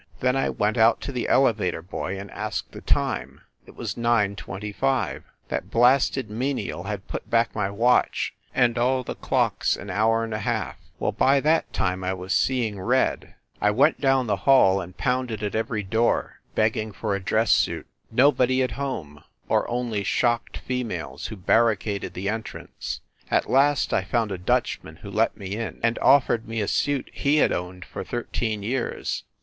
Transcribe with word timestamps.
Then 0.19 0.35
I 0.35 0.49
went 0.49 0.79
out 0.79 0.99
to 1.01 1.11
the 1.11 1.27
elevator 1.29 1.83
boy 1.83 2.17
and 2.17 2.31
asked 2.31 2.71
the 2.71 2.81
time. 2.81 3.41
It 3.67 3.75
was 3.75 3.95
nine 3.95 4.35
twenty 4.35 4.71
five! 4.71 5.23
That 5.49 5.69
blasted 5.69 6.27
menial 6.27 6.85
had 6.85 7.07
put 7.07 7.29
back 7.29 7.53
my 7.53 7.69
watch 7.69 8.33
and 8.51 8.79
all 8.79 9.03
the 9.03 9.13
clocks 9.13 9.77
an 9.77 9.91
hour 9.91 10.23
and 10.23 10.33
a 10.33 10.39
half. 10.39 10.77
.Well, 10.97 11.11
by 11.11 11.39
that 11.41 11.71
time 11.71 12.03
I 12.03 12.13
was 12.15 12.33
seeing 12.33 12.79
red. 12.81 13.35
I 13.61 13.69
went 13.69 14.01
down 14.01 14.25
90 14.25 14.27
FIND 14.27 14.27
THE 14.27 14.27
WOMAN 14.27 14.27
the 14.27 14.35
hall 14.43 14.81
and 14.81 14.97
pounded 14.97 15.43
at 15.43 15.53
every 15.53 15.83
door, 15.83 16.39
begging 16.55 16.91
for 16.93 17.13
a 17.13 17.19
dress 17.21 17.51
suit. 17.51 17.85
Nobody 18.09 18.63
at 18.63 18.71
home, 18.71 19.23
or 19.47 19.69
only 19.69 20.03
shocked 20.03 20.57
fe 20.57 20.83
males, 20.83 21.27
who 21.27 21.35
barricaded 21.35 22.15
the 22.15 22.27
entrance. 22.27 23.01
At 23.29 23.47
last 23.51 23.93
I 23.93 24.03
found 24.03 24.31
a 24.31 24.39
Dutchman 24.39 24.95
who 25.03 25.11
let 25.11 25.37
me 25.37 25.55
in, 25.57 25.79
and 25.83 25.99
offered 25.99 26.47
me 26.47 26.59
a 26.59 26.67
suit 26.67 27.11
he 27.13 27.35
had 27.35 27.51
owned 27.53 27.85
for 27.85 28.03
thirteen 28.03 28.63
years. 28.63 29.25